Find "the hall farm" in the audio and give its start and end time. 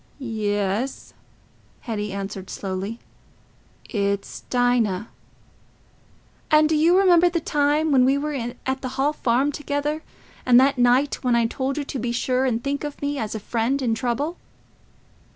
8.81-9.51